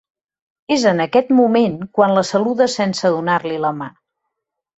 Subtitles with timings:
[0.75, 3.93] És en aquest moment quan la saluda sense donar-li la mà.